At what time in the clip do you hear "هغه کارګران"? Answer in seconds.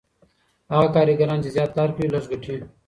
0.71-1.39